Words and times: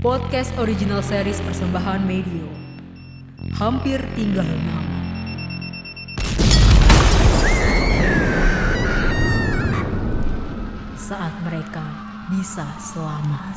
Podcast 0.00 0.56
original 0.56 1.04
series 1.04 1.44
persembahan 1.44 2.08
Medio. 2.08 2.48
Hampir 3.60 4.00
tinggal 4.16 4.48
nama. 4.48 4.88
Saat 10.96 11.36
mereka 11.44 11.84
bisa 12.32 12.64
selamat. 12.80 13.52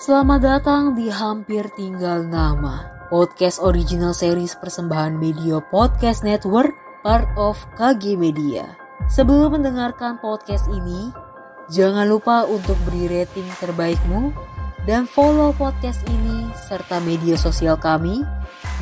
Selamat 0.00 0.40
datang 0.40 0.96
di 0.96 1.12
Hampir 1.12 1.68
Tinggal 1.76 2.24
Nama, 2.24 3.04
podcast 3.12 3.60
original 3.60 4.16
series 4.16 4.56
persembahan 4.56 5.20
Media 5.20 5.60
Podcast 5.60 6.24
Network, 6.24 6.72
part 7.04 7.28
of 7.36 7.60
KG 7.76 8.16
Media. 8.16 8.85
Sebelum 9.06 9.54
mendengarkan 9.54 10.18
podcast 10.18 10.66
ini, 10.66 11.14
jangan 11.70 12.10
lupa 12.10 12.42
untuk 12.42 12.74
beri 12.82 13.06
rating 13.06 13.46
terbaikmu 13.62 14.34
dan 14.82 15.06
follow 15.06 15.54
podcast 15.54 16.02
ini 16.10 16.50
serta 16.66 16.98
media 16.98 17.38
sosial 17.38 17.78
kami 17.78 18.26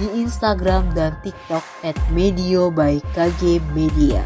di 0.00 0.08
Instagram 0.24 0.96
dan 0.96 1.20
TikTok 1.20 1.60
at 1.84 1.92
Medio 2.08 2.72
by 2.72 3.04
KG 3.12 3.60
Media. 3.76 4.24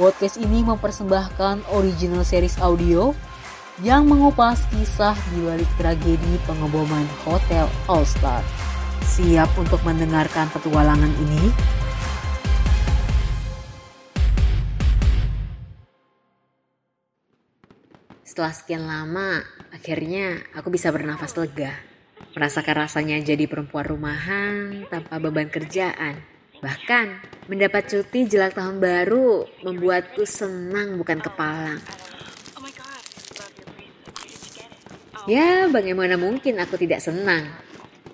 Podcast 0.00 0.40
ini 0.40 0.64
mempersembahkan 0.64 1.76
original 1.76 2.24
series 2.24 2.56
audio 2.64 3.12
yang 3.84 4.08
mengupas 4.08 4.64
kisah 4.72 5.12
di 5.36 5.44
balik 5.44 5.68
tragedi 5.76 6.40
pengeboman 6.48 7.04
Hotel 7.28 7.68
All 7.84 8.08
Star. 8.08 8.40
Siap 9.04 9.60
untuk 9.60 9.84
mendengarkan 9.84 10.48
petualangan 10.56 11.12
ini? 11.20 11.52
Setelah 18.38 18.54
sekian 18.54 18.86
lama, 18.86 19.42
akhirnya 19.74 20.38
aku 20.54 20.70
bisa 20.70 20.94
bernafas 20.94 21.34
lega. 21.34 21.74
Merasakan 22.38 22.86
rasanya 22.86 23.18
jadi 23.18 23.50
perempuan 23.50 23.82
rumahan 23.82 24.86
tanpa 24.86 25.18
beban 25.18 25.50
kerjaan. 25.50 26.22
Bahkan, 26.62 27.06
mendapat 27.50 27.90
cuti 27.90 28.30
jelang 28.30 28.54
tahun 28.54 28.78
baru 28.78 29.42
membuatku 29.66 30.22
senang 30.22 30.94
bukan 31.02 31.18
kepalang. 31.18 31.82
Ya, 35.26 35.66
bagaimana 35.66 36.14
mungkin 36.14 36.62
aku 36.62 36.78
tidak 36.78 37.02
senang? 37.02 37.50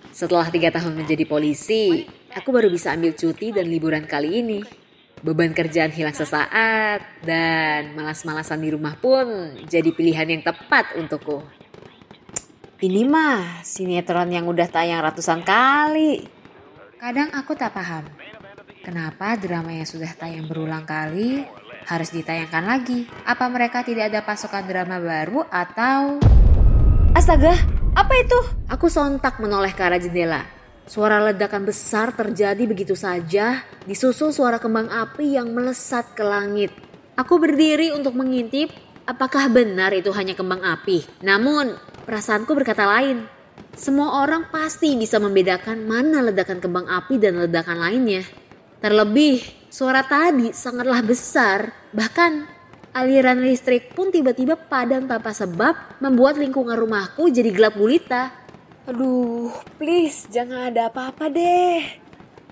Setelah 0.09 0.49
tiga 0.49 0.73
tahun 0.73 1.05
menjadi 1.05 1.29
polisi, 1.29 2.09
aku 2.33 2.49
baru 2.49 2.73
bisa 2.73 2.97
ambil 2.97 3.13
cuti 3.13 3.53
dan 3.53 3.69
liburan 3.69 4.09
kali 4.09 4.41
ini. 4.41 4.84
Beban 5.25 5.57
kerjaan 5.57 5.89
hilang 5.89 6.13
sesaat 6.13 7.25
dan 7.25 7.97
malas-malasan 7.97 8.61
di 8.61 8.69
rumah 8.69 8.93
pun 9.01 9.57
jadi 9.65 9.89
pilihan 9.89 10.29
yang 10.29 10.45
tepat 10.45 11.01
untukku. 11.01 11.41
Ini 12.85 13.09
mah 13.09 13.65
sinetron 13.65 14.29
yang 14.29 14.45
udah 14.45 14.69
tayang 14.69 15.01
ratusan 15.01 15.41
kali. 15.41 16.29
Kadang 17.01 17.33
aku 17.33 17.57
tak 17.57 17.73
paham, 17.73 18.05
kenapa 18.85 19.41
drama 19.41 19.73
yang 19.73 19.89
sudah 19.89 20.13
tayang 20.13 20.45
berulang 20.45 20.85
kali 20.85 21.49
harus 21.89 22.13
ditayangkan 22.13 22.61
lagi? 22.69 23.09
Apa 23.25 23.49
mereka 23.49 23.81
tidak 23.81 24.13
ada 24.13 24.21
pasokan 24.21 24.69
drama 24.69 25.01
baru 25.01 25.49
atau... 25.49 26.21
Astaga, 27.17 27.57
apa 27.97 28.13
itu? 28.21 28.37
Aku 28.69 28.93
sontak 28.93 29.41
menoleh 29.41 29.73
ke 29.73 29.81
arah 29.81 29.97
jendela. 29.97 30.45
Suara 30.85 31.17
ledakan 31.17 31.65
besar 31.65 32.13
terjadi 32.13 32.61
begitu 32.69 32.93
saja, 32.93 33.65
disusul 33.89 34.37
suara 34.37 34.61
kembang 34.61 34.93
api 34.93 35.41
yang 35.41 35.49
melesat 35.49 36.13
ke 36.13 36.21
langit. 36.21 36.77
Aku 37.17 37.41
berdiri 37.41 37.89
untuk 37.97 38.13
mengintip 38.13 38.69
apakah 39.09 39.49
benar 39.49 39.97
itu 39.97 40.13
hanya 40.13 40.37
kembang 40.37 40.61
api. 40.61 41.25
Namun, 41.25 41.73
perasaanku 42.05 42.53
berkata 42.53 42.85
lain. 42.85 43.25
Semua 43.73 44.29
orang 44.29 44.53
pasti 44.53 44.93
bisa 44.93 45.17
membedakan 45.17 45.89
mana 45.89 46.21
ledakan 46.21 46.61
kembang 46.61 46.85
api 46.85 47.17
dan 47.17 47.41
ledakan 47.41 47.81
lainnya. 47.81 48.23
Terlebih, 48.85 49.41
suara 49.73 50.05
tadi 50.05 50.53
sangatlah 50.53 51.01
besar, 51.01 51.73
bahkan 51.97 52.45
aliran 52.93 53.41
listrik 53.41 53.97
pun 53.97 54.13
tiba-tiba 54.13 54.55
padam 54.55 55.09
tanpa 55.09 55.33
sebab 55.33 55.99
membuat 56.05 56.37
lingkungan 56.37 56.77
rumahku 56.77 57.33
jadi 57.33 57.49
gelap 57.49 57.73
gulita. 57.81 58.44
Aduh, 58.85 59.49
please 59.81 60.29
jangan 60.29 60.69
ada 60.69 60.93
apa-apa 60.93 61.33
deh. 61.33 61.81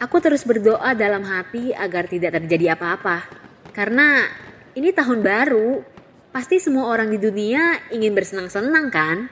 Aku 0.00 0.16
terus 0.16 0.48
berdoa 0.48 0.96
dalam 0.96 1.28
hati 1.28 1.76
agar 1.76 2.08
tidak 2.08 2.40
terjadi 2.40 2.72
apa-apa. 2.72 3.28
Karena 3.76 4.24
ini 4.72 4.96
tahun 4.96 5.20
baru, 5.20 5.84
pasti 6.32 6.56
semua 6.56 6.88
orang 6.88 7.12
di 7.12 7.20
dunia 7.20 7.84
ingin 7.92 8.16
bersenang-senang 8.16 8.88
kan? 8.88 9.28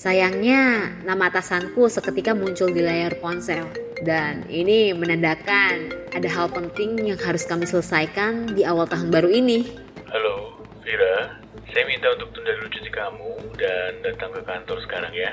Sayangnya, 0.00 0.96
nama 1.04 1.28
atasanku 1.28 1.92
seketika 1.92 2.32
muncul 2.32 2.72
di 2.72 2.80
layar 2.80 3.20
ponsel. 3.20 3.68
Dan 4.00 4.48
ini 4.48 4.96
menandakan 4.96 6.08
ada 6.08 6.28
hal 6.32 6.48
penting 6.48 7.04
yang 7.04 7.20
harus 7.20 7.44
kami 7.44 7.68
selesaikan 7.68 8.48
di 8.56 8.64
awal 8.64 8.88
tahun 8.88 9.12
baru 9.12 9.28
ini. 9.28 9.68
Halo, 10.08 10.56
Vira. 10.80 11.43
Saya 11.74 11.90
minta 11.90 12.06
untuk 12.14 12.30
tunda 12.30 12.54
dulu 12.54 12.70
cuti 12.70 12.86
kamu 12.86 13.30
dan 13.58 13.90
datang 14.06 14.30
ke 14.30 14.46
kantor 14.46 14.78
sekarang 14.86 15.10
ya. 15.10 15.30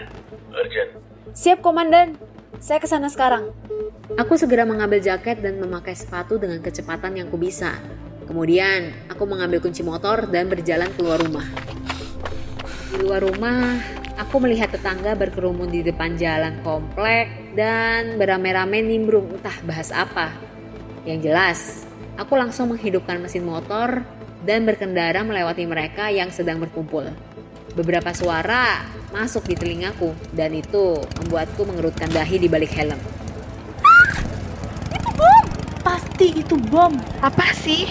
Urgent. 0.49 0.89
Siap, 1.37 1.61
Komandan. 1.61 2.17
Saya 2.57 2.81
ke 2.81 2.89
sana 2.89 3.13
sekarang. 3.13 3.53
Aku 4.17 4.33
segera 4.41 4.65
mengambil 4.65 4.97
jaket 5.05 5.37
dan 5.45 5.61
memakai 5.61 5.93
sepatu 5.93 6.41
dengan 6.41 6.57
kecepatan 6.65 7.13
yang 7.13 7.29
kubisa. 7.29 7.77
Kemudian, 8.25 8.89
aku 9.05 9.29
mengambil 9.29 9.61
kunci 9.61 9.85
motor 9.85 10.25
dan 10.33 10.49
berjalan 10.49 10.89
keluar 10.97 11.21
rumah. 11.21 11.45
Di 12.89 12.97
luar 12.97 13.21
rumah, 13.21 13.77
aku 14.17 14.41
melihat 14.41 14.73
tetangga 14.73 15.13
berkerumun 15.13 15.69
di 15.69 15.85
depan 15.85 16.17
jalan 16.17 16.57
komplek 16.65 17.53
dan 17.53 18.17
beramai-ramai 18.17 18.81
nimbrung 18.81 19.29
entah 19.29 19.61
bahas 19.61 19.93
apa. 19.93 20.33
Yang 21.05 21.19
jelas, 21.21 21.59
aku 22.17 22.33
langsung 22.33 22.73
menghidupkan 22.73 23.21
mesin 23.21 23.45
motor 23.45 24.01
dan 24.41 24.65
berkendara 24.65 25.21
melewati 25.21 25.63
mereka 25.69 26.09
yang 26.09 26.33
sedang 26.33 26.57
berkumpul. 26.57 27.05
Beberapa 27.71 28.11
suara 28.11 28.83
masuk 29.15 29.47
di 29.47 29.55
telingaku 29.55 30.11
dan 30.35 30.51
itu 30.51 30.99
membuatku 31.23 31.63
mengerutkan 31.63 32.11
dahi 32.11 32.41
di 32.41 32.47
balik 32.51 32.73
helm. 32.75 32.99
Ah, 33.83 34.15
itu 34.91 35.09
bom! 35.15 35.43
Pasti 35.79 36.27
itu 36.35 36.55
bom. 36.67 36.93
Apa 37.23 37.47
sih? 37.55 37.87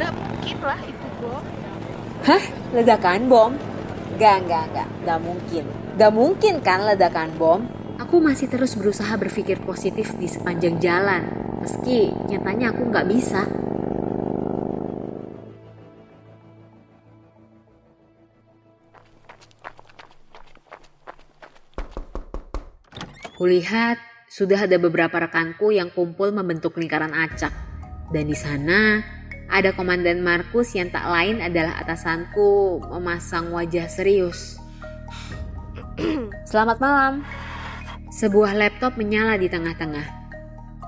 Gak 0.00 0.12
mungkin 0.16 0.56
lah 0.64 0.80
itu 0.80 1.06
bom. 1.20 1.44
Hah? 2.24 2.42
Ledakan 2.72 3.28
bom? 3.28 3.52
Gak, 4.16 4.48
gak, 4.48 4.64
gak. 4.72 4.88
Gak 5.04 5.20
mungkin. 5.20 5.64
Gak 5.98 6.12
mungkin 6.14 6.54
kan 6.64 6.88
ledakan 6.88 7.30
bom? 7.36 7.60
Aku 7.98 8.22
masih 8.22 8.46
terus 8.46 8.78
berusaha 8.78 9.10
berpikir 9.18 9.58
positif 9.60 10.14
di 10.16 10.30
sepanjang 10.30 10.78
jalan. 10.78 11.26
Meski 11.60 12.14
nyatanya 12.30 12.70
aku 12.70 12.88
gak 12.88 13.10
bisa. 13.10 13.44
Kulihat 23.38 24.02
sudah 24.26 24.66
ada 24.66 24.82
beberapa 24.82 25.14
rekanku 25.14 25.70
yang 25.70 25.94
kumpul 25.94 26.34
membentuk 26.34 26.74
lingkaran 26.74 27.14
acak. 27.14 27.54
Dan 28.10 28.26
di 28.26 28.34
sana 28.34 28.98
ada 29.46 29.70
Komandan 29.78 30.26
Markus 30.26 30.74
yang 30.74 30.90
tak 30.90 31.06
lain 31.06 31.38
adalah 31.38 31.78
atasanku 31.78 32.82
memasang 32.90 33.54
wajah 33.54 33.86
serius. 33.86 34.58
Selamat 36.50 36.82
malam. 36.82 37.22
Sebuah 38.10 38.58
laptop 38.58 38.98
menyala 38.98 39.38
di 39.38 39.46
tengah-tengah. 39.46 40.34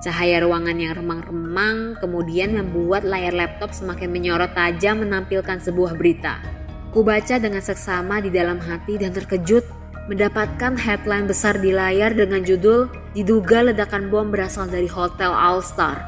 Cahaya 0.03 0.43
ruangan 0.43 0.75
yang 0.75 0.91
remang-remang 0.99 2.03
kemudian 2.03 2.51
membuat 2.51 3.07
layar 3.07 3.31
laptop 3.31 3.71
semakin 3.71 4.11
menyorot 4.11 4.51
tajam 4.51 4.99
menampilkan 4.99 5.63
sebuah 5.63 5.95
berita. 5.95 6.43
Kubaca 6.91 7.39
dengan 7.39 7.63
seksama 7.63 8.19
di 8.19 8.27
dalam 8.27 8.59
hati 8.59 8.99
dan 8.99 9.15
terkejut 9.15 9.80
mendapatkan 10.09 10.73
headline 10.79 11.29
besar 11.29 11.57
di 11.61 11.69
layar 11.69 12.15
dengan 12.17 12.41
judul 12.41 12.89
diduga 13.13 13.61
ledakan 13.61 14.09
bom 14.09 14.31
berasal 14.33 14.65
dari 14.65 14.89
Hotel 14.89 15.29
All 15.29 15.61
Star. 15.61 16.01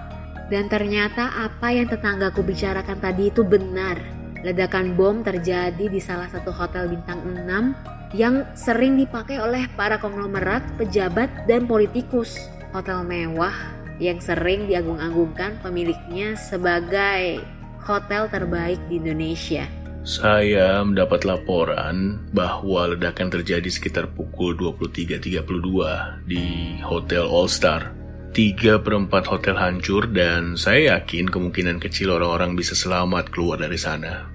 Dan 0.49 0.69
ternyata 0.69 1.33
apa 1.33 1.73
yang 1.73 1.89
tetanggaku 1.89 2.41
bicarakan 2.45 2.97
tadi 3.01 3.29
itu 3.29 3.45
benar. 3.45 3.97
Ledakan 4.43 4.93
bom 4.99 5.23
terjadi 5.23 5.87
di 5.87 5.99
salah 6.03 6.27
satu 6.27 6.51
hotel 6.51 6.91
bintang 6.91 7.23
6 7.23 8.13
yang 8.13 8.45
sering 8.53 8.99
dipakai 8.99 9.39
oleh 9.39 9.65
para 9.73 9.97
konglomerat, 9.97 10.61
pejabat, 10.77 11.49
dan 11.49 11.65
politikus. 11.65 12.37
Hotel 12.75 13.01
mewah 13.05 13.53
yang 14.01 14.19
sering 14.19 14.65
diagung-agungkan 14.67 15.61
pemiliknya 15.61 16.35
sebagai 16.35 17.39
hotel 17.85 18.27
terbaik 18.27 18.81
di 18.89 18.99
Indonesia. 18.99 19.82
Saya 20.03 20.83
mendapat 20.83 21.23
laporan 21.23 22.19
bahwa 22.35 22.91
ledakan 22.91 23.39
terjadi 23.39 23.71
sekitar 23.71 24.11
pukul 24.11 24.51
23.32 24.59 26.27
di 26.27 26.75
Hotel 26.83 27.23
All 27.23 27.47
Star. 27.47 27.95
Tiga 28.35 28.83
perempat 28.83 29.31
hotel 29.31 29.55
hancur 29.55 30.11
dan 30.11 30.59
saya 30.59 30.99
yakin 30.99 31.31
kemungkinan 31.31 31.79
kecil 31.79 32.19
orang-orang 32.19 32.59
bisa 32.59 32.75
selamat 32.75 33.31
keluar 33.31 33.55
dari 33.63 33.79
sana. 33.79 34.27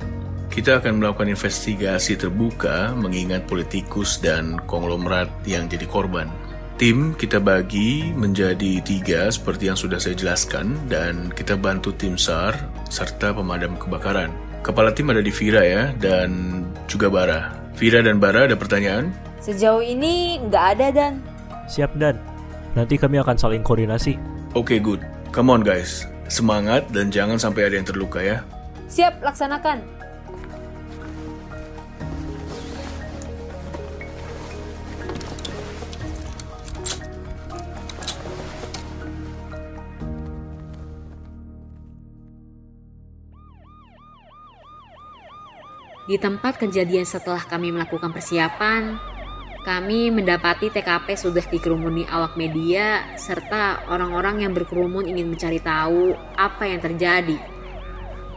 Kita 0.48 0.80
akan 0.80 1.04
melakukan 1.04 1.36
investigasi 1.36 2.16
terbuka 2.16 2.96
mengingat 2.96 3.44
politikus 3.44 4.24
dan 4.24 4.56
konglomerat 4.64 5.28
yang 5.44 5.68
jadi 5.68 5.84
korban. 5.84 6.32
Tim 6.80 7.12
kita 7.12 7.44
bagi 7.44 8.08
menjadi 8.16 8.80
tiga 8.80 9.28
seperti 9.28 9.68
yang 9.68 9.76
sudah 9.76 10.00
saya 10.00 10.16
jelaskan 10.16 10.80
dan 10.88 11.28
kita 11.28 11.60
bantu 11.60 11.92
tim 11.92 12.16
SAR 12.16 12.56
serta 12.88 13.36
pemadam 13.36 13.76
kebakaran. 13.76 14.47
Kepala 14.68 14.92
tim 14.92 15.08
ada 15.08 15.24
di 15.24 15.32
Vira 15.32 15.64
ya 15.64 15.96
dan 15.96 16.60
juga 16.84 17.08
Bara. 17.08 17.56
Vira 17.80 18.04
dan 18.04 18.20
Bara 18.20 18.44
ada 18.44 18.52
pertanyaan? 18.52 19.08
Sejauh 19.40 19.80
ini 19.80 20.36
nggak 20.44 20.64
ada 20.76 20.86
dan 20.92 21.12
Siap 21.72 21.96
Dan. 21.96 22.20
Nanti 22.76 23.00
kami 23.00 23.16
akan 23.16 23.40
saling 23.40 23.64
koordinasi. 23.64 24.20
Oke 24.52 24.76
good. 24.76 25.00
Come 25.32 25.48
on 25.48 25.64
guys. 25.64 26.04
Semangat 26.28 26.84
dan 26.92 27.08
jangan 27.08 27.40
sampai 27.40 27.64
ada 27.64 27.80
yang 27.80 27.88
terluka 27.88 28.20
ya. 28.20 28.44
siap 28.92 29.24
laksanakan. 29.24 29.80
Di 46.08 46.16
tempat 46.16 46.56
kejadian 46.56 47.04
setelah 47.04 47.44
kami 47.44 47.68
melakukan 47.68 48.08
persiapan, 48.16 48.96
kami 49.60 50.08
mendapati 50.08 50.72
TKP 50.72 51.12
sudah 51.12 51.44
dikerumuni 51.44 52.08
awak 52.08 52.32
media 52.40 53.04
serta 53.20 53.84
orang-orang 53.92 54.40
yang 54.40 54.56
berkerumun 54.56 55.04
ingin 55.04 55.28
mencari 55.28 55.60
tahu 55.60 56.16
apa 56.32 56.64
yang 56.64 56.80
terjadi. 56.80 57.36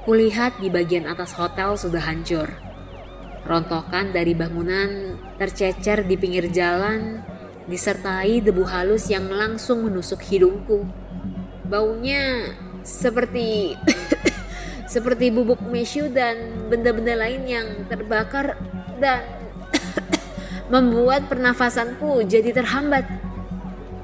Kulihat 0.04 0.60
di 0.60 0.68
bagian 0.68 1.08
atas 1.08 1.32
hotel 1.32 1.80
sudah 1.80 2.04
hancur. 2.04 2.52
Rontokan 3.48 4.12
dari 4.12 4.36
bangunan 4.36 5.16
tercecer 5.40 6.04
di 6.04 6.20
pinggir 6.20 6.52
jalan 6.52 7.24
disertai 7.72 8.44
debu 8.44 8.68
halus 8.68 9.08
yang 9.08 9.32
langsung 9.32 9.88
menusuk 9.88 10.20
hidungku. 10.28 10.84
Baunya 11.72 12.52
seperti 12.84 13.80
seperti 14.92 15.32
bubuk 15.32 15.64
mesyu 15.72 16.12
dan 16.12 16.68
benda-benda 16.68 17.16
lain 17.16 17.48
yang 17.48 17.68
terbakar 17.88 18.60
dan 19.00 19.24
membuat 20.74 21.32
pernafasanku 21.32 22.28
jadi 22.28 22.52
terhambat. 22.52 23.08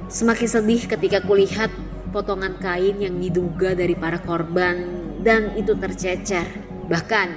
Semakin 0.07 0.47
sedih 0.47 0.87
ketika 0.87 1.19
kulihat 1.19 1.67
potongan 2.15 2.55
kain 2.55 3.03
yang 3.03 3.19
diduga 3.19 3.75
dari 3.75 3.99
para 3.99 4.23
korban 4.23 4.79
dan 5.19 5.51
itu 5.59 5.75
tercecer. 5.75 6.47
Bahkan 6.87 7.27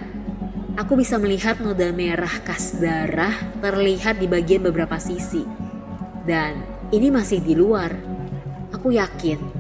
aku 0.79 0.95
bisa 0.95 1.19
melihat 1.19 1.59
noda 1.59 1.91
merah 1.91 2.31
khas 2.47 2.79
darah 2.79 3.35
terlihat 3.59 4.23
di 4.23 4.31
bagian 4.31 4.63
beberapa 4.63 5.03
sisi. 5.03 5.43
Dan 6.23 6.63
ini 6.95 7.11
masih 7.11 7.43
di 7.43 7.59
luar. 7.59 7.91
Aku 8.71 8.95
yakin 8.95 9.60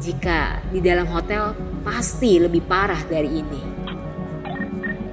jika 0.00 0.60
di 0.70 0.80
dalam 0.84 1.08
hotel 1.08 1.56
pasti 1.82 2.40
lebih 2.40 2.64
parah 2.64 3.00
dari 3.08 3.30
ini. 3.40 3.62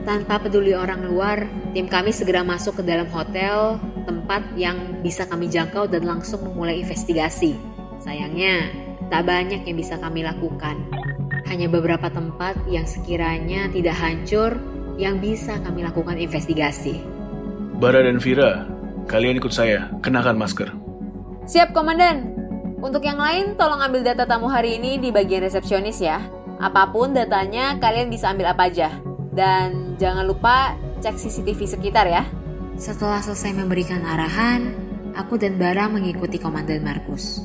Tanpa 0.03 0.35
peduli 0.35 0.75
orang 0.75 1.07
luar, 1.07 1.47
tim 1.71 1.87
kami 1.87 2.11
segera 2.11 2.43
masuk 2.43 2.79
ke 2.79 2.83
dalam 2.83 3.07
hotel, 3.07 3.79
tempat 4.03 4.43
yang 4.59 4.99
bisa 4.99 5.23
kami 5.23 5.47
jangkau 5.47 5.87
dan 5.87 6.03
langsung 6.03 6.43
memulai 6.43 6.83
investigasi. 6.83 7.55
Sayangnya, 8.03 8.67
tak 9.07 9.23
banyak 9.23 9.63
yang 9.63 9.77
bisa 9.79 9.95
kami 9.95 10.27
lakukan. 10.27 10.75
Hanya 11.47 11.71
beberapa 11.71 12.11
tempat 12.11 12.59
yang 12.67 12.83
sekiranya 12.83 13.71
tidak 13.71 13.95
hancur 13.95 14.59
yang 14.99 15.23
bisa 15.23 15.55
kami 15.63 15.87
lakukan 15.87 16.19
investigasi. 16.19 16.99
Bara 17.79 18.03
dan 18.03 18.19
Vira, 18.19 18.67
kalian 19.07 19.39
ikut 19.39 19.55
saya. 19.55 19.87
Kenakan 20.03 20.35
masker. 20.35 20.69
Siap, 21.47 21.71
Komandan. 21.71 22.42
Untuk 22.83 22.99
yang 23.07 23.15
lain, 23.15 23.55
tolong 23.55 23.79
ambil 23.79 24.03
data 24.03 24.27
tamu 24.27 24.51
hari 24.51 24.75
ini 24.75 24.99
di 24.99 25.07
bagian 25.07 25.47
resepsionis 25.47 26.03
ya. 26.03 26.19
Apa 26.59 26.91
pun 26.91 27.15
datanya, 27.15 27.79
kalian 27.79 28.11
bisa 28.11 28.27
ambil 28.35 28.51
apa 28.51 28.67
aja. 28.67 28.91
Dan 29.31 29.95
jangan 29.95 30.27
lupa 30.27 30.75
cek 30.99 31.15
CCTV 31.15 31.63
sekitar 31.63 32.11
ya. 32.11 32.27
Setelah 32.75 33.23
selesai 33.23 33.55
memberikan 33.55 34.03
arahan, 34.03 34.75
aku 35.15 35.39
dan 35.39 35.55
Bara 35.55 35.87
mengikuti 35.87 36.35
Komandan 36.35 36.83
Markus. 36.83 37.39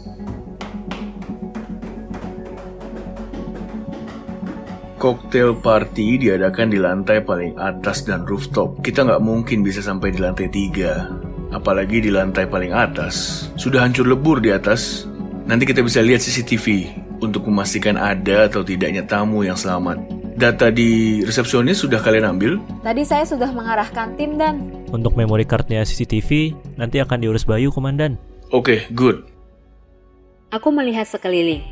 Cocktail 4.98 5.54
party 5.54 6.26
diadakan 6.26 6.66
di 6.66 6.82
lantai 6.82 7.22
paling 7.22 7.54
atas 7.62 8.02
dan 8.02 8.26
rooftop. 8.26 8.82
Kita 8.82 9.06
nggak 9.06 9.22
mungkin 9.22 9.62
bisa 9.62 9.86
sampai 9.86 10.10
di 10.10 10.18
lantai 10.18 10.50
tiga. 10.50 11.06
Apalagi 11.54 12.02
di 12.02 12.10
lantai 12.10 12.50
paling 12.50 12.74
atas. 12.74 13.46
Sudah 13.54 13.86
hancur 13.86 14.10
lebur 14.10 14.42
di 14.42 14.50
atas. 14.50 15.06
Nanti 15.48 15.64
kita 15.64 15.80
bisa 15.80 16.04
lihat 16.04 16.20
CCTV 16.20 16.92
untuk 17.24 17.48
memastikan 17.48 17.96
ada 17.96 18.52
atau 18.52 18.60
tidaknya 18.60 19.00
tamu 19.08 19.48
yang 19.48 19.56
selamat. 19.56 19.96
Data 20.36 20.68
di 20.68 21.24
resepsionis 21.24 21.80
sudah 21.80 22.04
kalian 22.04 22.36
ambil? 22.36 22.60
Tadi 22.84 23.00
saya 23.08 23.24
sudah 23.24 23.48
mengarahkan 23.56 24.12
tim 24.20 24.36
dan 24.36 24.68
Untuk 24.92 25.16
memory 25.16 25.48
cardnya 25.48 25.88
CCTV, 25.88 26.52
nanti 26.76 27.00
akan 27.00 27.24
diurus 27.24 27.48
Bayu, 27.48 27.72
Komandan. 27.72 28.20
Oke, 28.52 28.92
good. 28.92 29.24
Aku 30.52 30.68
melihat 30.68 31.08
sekeliling. 31.08 31.64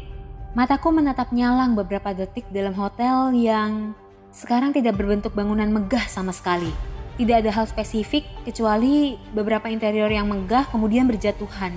Mataku 0.56 0.88
menatap 0.88 1.37
nyalang 1.37 1.76
beberapa 1.76 2.17
detik 2.17 2.49
dalam 2.49 2.73
hotel 2.73 3.37
yang 3.37 3.93
sekarang 4.32 4.73
tidak 4.73 4.96
berbentuk 4.96 5.37
bangunan 5.37 5.69
megah 5.69 6.08
sama 6.08 6.32
sekali. 6.32 6.73
Tidak 7.20 7.44
ada 7.44 7.52
hal 7.52 7.69
spesifik 7.69 8.25
kecuali 8.49 9.20
beberapa 9.37 9.69
interior 9.69 10.08
yang 10.08 10.32
megah 10.32 10.64
kemudian 10.73 11.05
berjatuhan. 11.05 11.76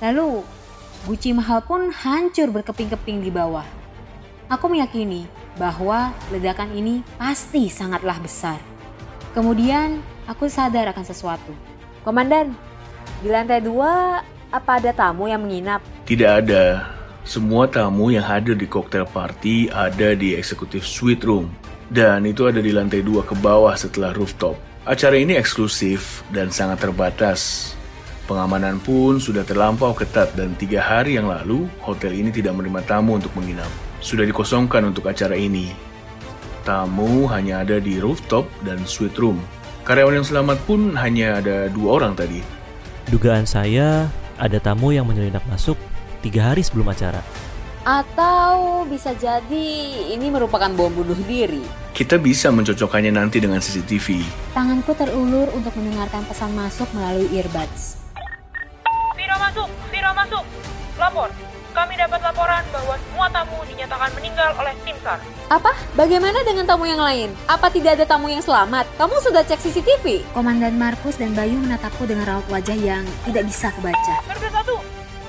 Lalu, 0.00 0.44
guci 1.02 1.34
mahal 1.34 1.58
pun 1.66 1.90
hancur 1.90 2.54
berkeping-keping 2.54 3.26
di 3.26 3.30
bawah. 3.34 3.66
Aku 4.46 4.70
meyakini 4.70 5.26
bahwa 5.58 6.14
ledakan 6.30 6.70
ini 6.76 7.02
pasti 7.18 7.66
sangatlah 7.66 8.20
besar. 8.22 8.60
Kemudian, 9.34 9.98
aku 10.28 10.46
sadar 10.46 10.92
akan 10.92 11.02
sesuatu. 11.02 11.50
Komandan, 12.06 12.54
di 13.24 13.32
lantai 13.32 13.64
dua 13.64 14.22
apa 14.52 14.78
ada 14.78 14.92
tamu 14.92 15.26
yang 15.26 15.42
menginap? 15.42 15.80
Tidak 16.04 16.30
ada. 16.44 16.92
Semua 17.24 17.70
tamu 17.70 18.12
yang 18.12 18.22
hadir 18.22 18.58
di 18.58 18.68
cocktail 18.68 19.08
party 19.08 19.72
ada 19.72 20.12
di 20.12 20.36
executive 20.36 20.84
suite 20.84 21.24
room. 21.24 21.48
Dan 21.88 22.28
itu 22.28 22.46
ada 22.46 22.60
di 22.60 22.70
lantai 22.70 23.00
dua 23.02 23.24
ke 23.24 23.32
bawah 23.38 23.72
setelah 23.74 24.12
rooftop. 24.14 24.58
Acara 24.82 25.14
ini 25.14 25.38
eksklusif 25.38 26.26
dan 26.34 26.50
sangat 26.50 26.82
terbatas. 26.82 27.72
Pengamanan 28.22 28.78
pun 28.78 29.18
sudah 29.18 29.42
terlampau 29.42 29.90
ketat 29.98 30.30
dan 30.38 30.54
tiga 30.54 30.78
hari 30.78 31.18
yang 31.18 31.26
lalu 31.26 31.66
hotel 31.82 32.14
ini 32.14 32.30
tidak 32.30 32.54
menerima 32.54 32.86
tamu 32.86 33.18
untuk 33.18 33.34
menginap. 33.34 33.66
Sudah 33.98 34.22
dikosongkan 34.22 34.86
untuk 34.86 35.10
acara 35.10 35.34
ini. 35.34 35.74
Tamu 36.62 37.26
hanya 37.26 37.66
ada 37.66 37.82
di 37.82 37.98
rooftop 37.98 38.46
dan 38.62 38.78
suite 38.86 39.18
room. 39.18 39.42
Karyawan 39.82 40.22
yang 40.22 40.26
selamat 40.26 40.58
pun 40.62 40.94
hanya 40.94 41.42
ada 41.42 41.66
dua 41.66 41.98
orang 41.98 42.14
tadi. 42.14 42.38
Dugaan 43.10 43.42
saya, 43.42 44.06
ada 44.38 44.58
tamu 44.62 44.94
yang 44.94 45.02
menyelinap 45.10 45.42
masuk 45.50 45.74
tiga 46.22 46.54
hari 46.54 46.62
sebelum 46.62 46.94
acara. 46.94 47.18
Atau 47.82 48.86
bisa 48.86 49.10
jadi 49.18 49.66
ini 50.14 50.30
merupakan 50.30 50.70
bom 50.70 50.94
bunuh 50.94 51.18
diri. 51.26 51.66
Kita 51.90 52.14
bisa 52.22 52.54
mencocokkannya 52.54 53.10
nanti 53.10 53.42
dengan 53.42 53.58
CCTV. 53.58 54.22
Tanganku 54.54 54.94
terulur 54.94 55.50
untuk 55.50 55.74
mendengarkan 55.74 56.22
pesan 56.30 56.54
masuk 56.54 56.86
melalui 56.94 57.26
earbuds. 57.34 58.01
Masuk, 60.12 60.44
Vira 60.44 60.44
masuk. 60.44 60.44
Lapor. 61.00 61.30
Kami 61.72 61.96
dapat 61.96 62.20
laporan 62.20 62.60
bahwa 62.68 62.94
semua 63.00 63.26
tamu 63.32 63.56
dinyatakan 63.64 64.12
meninggal 64.12 64.52
oleh 64.60 64.76
tim 64.84 64.92
SAR. 65.00 65.16
Apa? 65.48 65.72
Bagaimana 65.96 66.44
dengan 66.44 66.68
tamu 66.68 66.84
yang 66.84 67.00
lain? 67.00 67.32
Apa 67.48 67.72
tidak 67.72 67.96
ada 67.96 68.04
tamu 68.04 68.28
yang 68.28 68.44
selamat? 68.44 68.84
Kamu 69.00 69.16
sudah 69.24 69.40
cek 69.40 69.56
CCTV? 69.56 70.20
Komandan 70.36 70.76
Markus 70.76 71.16
dan 71.16 71.32
Bayu 71.32 71.56
menatapku 71.56 72.04
dengan 72.04 72.28
raut 72.28 72.44
wajah 72.52 72.76
yang 72.76 73.08
tidak 73.24 73.48
bisa 73.48 73.72
kebaca. 73.72 74.14
Garuda 74.28 74.50
satu, 74.52 74.76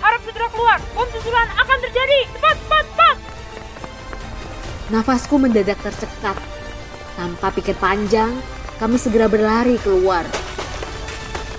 harap 0.03 0.21
segera 0.27 0.47
keluar. 0.51 0.79
Bom 0.91 1.07
susulan 1.15 1.47
akan 1.47 1.77
terjadi. 1.79 2.19
Cepat, 2.35 2.55
cepat, 2.59 2.85
cepat. 2.91 3.17
Nafasku 4.91 5.35
mendadak 5.39 5.79
tercekat. 5.79 6.35
Tanpa 7.15 7.47
pikir 7.55 7.79
panjang, 7.79 8.35
kami 8.83 8.99
segera 8.99 9.31
berlari 9.31 9.79
keluar. 9.79 10.27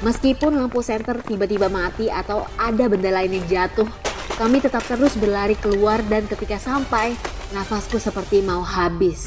Meskipun 0.04 0.60
lampu 0.60 0.84
senter 0.84 1.24
tiba-tiba 1.24 1.72
mati 1.72 2.12
atau 2.12 2.44
ada 2.60 2.84
benda 2.92 3.08
lain 3.08 3.40
yang 3.40 3.46
jatuh, 3.48 3.88
kami 4.36 4.60
tetap 4.60 4.84
terus 4.84 5.16
berlari 5.16 5.56
keluar 5.56 6.04
dan 6.04 6.28
ketika 6.28 6.60
sampai, 6.60 7.16
nafasku 7.56 7.96
seperti 7.96 8.44
mau 8.44 8.60
habis. 8.60 9.24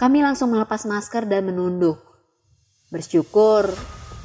Kami 0.00 0.24
langsung 0.24 0.56
melepas 0.56 0.88
masker 0.88 1.28
dan 1.28 1.52
menunduk. 1.52 2.00
Bersyukur 2.88 3.68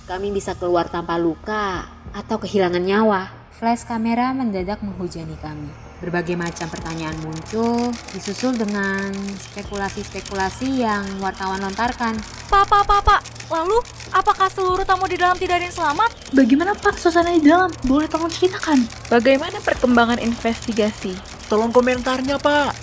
kami 0.08 0.32
bisa 0.32 0.56
keluar 0.56 0.88
tanpa 0.88 1.20
luka 1.20 1.84
atau 2.16 2.40
kehilangan 2.40 2.88
nyawa. 2.88 3.52
Flash 3.60 3.84
kamera 3.84 4.32
mendadak 4.32 4.80
menghujani 4.80 5.36
kami. 5.44 5.68
Berbagai 6.00 6.40
macam 6.40 6.72
pertanyaan 6.72 7.16
muncul, 7.20 7.92
disusul 8.16 8.56
dengan 8.56 9.12
spekulasi-spekulasi 9.52 10.88
yang 10.88 11.04
wartawan 11.20 11.60
lontarkan. 11.60 12.16
Pak, 12.48 12.64
pak, 12.72 12.84
pak, 12.88 13.02
pak. 13.04 13.43
Lalu, 13.54 13.78
apakah 14.10 14.50
seluruh 14.50 14.82
tamu 14.82 15.06
di 15.06 15.14
dalam 15.14 15.38
tidak 15.38 15.62
ada 15.62 15.66
yang 15.70 15.78
selamat? 15.78 16.10
Bagaimana 16.34 16.74
Pak 16.74 16.98
suasana 16.98 17.38
di 17.38 17.46
dalam? 17.46 17.70
Boleh 17.86 18.10
tolong 18.10 18.34
ceritakan? 18.34 18.82
Bagaimana 19.14 19.62
perkembangan 19.62 20.18
investigasi? 20.18 21.14
Tolong 21.46 21.70
komentarnya, 21.70 22.42
Pak. 22.42 22.74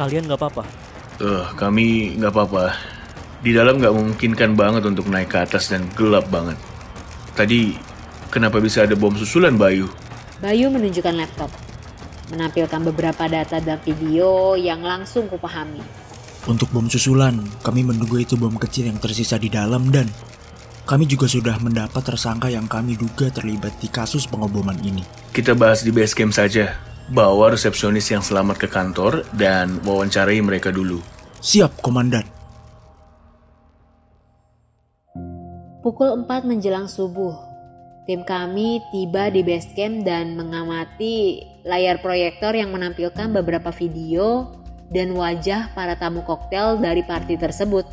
Kalian 0.00 0.24
nggak 0.24 0.40
apa-apa? 0.40 0.64
Eh, 1.20 1.44
kami 1.52 2.16
nggak 2.16 2.32
apa-apa. 2.32 2.72
Di 3.44 3.52
dalam 3.52 3.76
nggak 3.76 3.92
memungkinkan 3.92 4.56
banget 4.56 4.88
untuk 4.88 5.04
naik 5.12 5.36
ke 5.36 5.44
atas 5.44 5.68
dan 5.68 5.84
gelap 5.92 6.32
banget. 6.32 6.56
Tadi, 7.36 7.76
kenapa 8.32 8.56
bisa 8.56 8.88
ada 8.88 8.96
bom 8.96 9.12
susulan, 9.12 9.60
Bayu? 9.60 9.84
Bayu 10.40 10.72
menunjukkan 10.72 11.12
laptop, 11.12 11.52
menampilkan 12.32 12.80
beberapa 12.88 13.28
data 13.28 13.60
dan 13.60 13.76
video 13.84 14.56
yang 14.56 14.80
langsung 14.80 15.28
kupahami. 15.28 15.99
Untuk 16.48 16.72
bom 16.72 16.88
susulan, 16.88 17.36
kami 17.60 17.84
menduga 17.84 18.16
itu 18.16 18.32
bom 18.40 18.56
kecil 18.56 18.88
yang 18.88 18.96
tersisa 18.96 19.36
di 19.36 19.52
dalam 19.52 19.92
dan 19.92 20.08
kami 20.88 21.04
juga 21.04 21.28
sudah 21.28 21.60
mendapat 21.60 22.00
tersangka 22.00 22.48
yang 22.48 22.64
kami 22.64 22.96
duga 22.96 23.28
terlibat 23.28 23.76
di 23.76 23.92
kasus 23.92 24.24
pengeboman 24.24 24.80
ini. 24.80 25.04
Kita 25.36 25.52
bahas 25.52 25.84
di 25.84 25.92
base 25.92 26.16
camp 26.16 26.32
saja. 26.32 26.80
Bawa 27.12 27.52
resepsionis 27.52 28.08
yang 28.08 28.24
selamat 28.24 28.56
ke 28.56 28.68
kantor 28.72 29.26
dan 29.36 29.84
wawancarai 29.84 30.40
mereka 30.40 30.72
dulu. 30.72 31.04
Siap, 31.44 31.84
Komandan. 31.84 32.24
Pukul 35.80 36.12
4 36.24 36.44
menjelang 36.44 36.88
subuh, 36.88 37.36
tim 38.04 38.20
kami 38.24 38.84
tiba 38.92 39.32
di 39.32 39.40
base 39.40 39.72
camp 39.72 40.04
dan 40.04 40.36
mengamati 40.36 41.40
layar 41.64 42.00
proyektor 42.04 42.52
yang 42.52 42.68
menampilkan 42.68 43.32
beberapa 43.32 43.72
video 43.72 44.59
dan 44.90 45.14
wajah 45.14 45.70
para 45.72 45.94
tamu 45.94 46.26
koktail 46.26 46.76
dari 46.76 47.06
party 47.06 47.38
tersebut. 47.38 47.86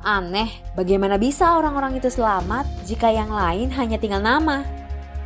Aneh, 0.00 0.48
bagaimana 0.78 1.18
bisa 1.18 1.58
orang-orang 1.58 1.98
itu 1.98 2.08
selamat 2.08 2.64
jika 2.86 3.10
yang 3.10 3.34
lain 3.34 3.68
hanya 3.74 3.98
tinggal 3.98 4.22
nama? 4.22 4.62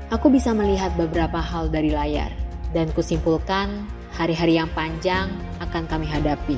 Aku 0.08 0.32
bisa 0.32 0.56
melihat 0.56 0.96
beberapa 0.96 1.36
hal 1.36 1.68
dari 1.68 1.92
layar 1.92 2.32
dan 2.72 2.88
kusimpulkan 2.96 3.84
hari-hari 4.16 4.56
yang 4.56 4.70
panjang 4.72 5.28
akan 5.60 5.84
kami 5.84 6.08
hadapi. 6.08 6.56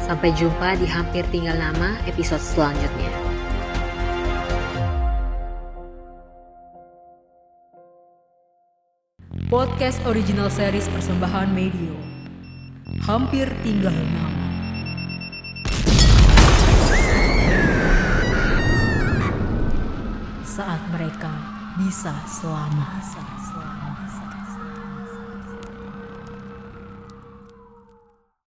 Sampai 0.00 0.32
jumpa 0.32 0.80
di 0.80 0.88
hampir 0.88 1.20
tinggal 1.28 1.60
nama 1.60 2.00
episode 2.08 2.40
selanjutnya. 2.40 3.12
Podcast 9.52 10.00
original 10.08 10.48
series 10.48 10.88
persembahan 10.92 11.52
Medio. 11.52 12.17
Hampir 13.08 13.48
tinggal 13.64 13.96
nama. 13.96 14.36
Saat 20.44 20.82
mereka 20.92 21.32
bisa 21.80 22.12
selamat. 22.28 23.37